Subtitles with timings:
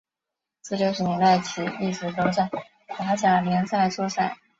[0.63, 2.49] 自六十年代起一直都是在
[2.97, 4.35] 法甲联赛作赛。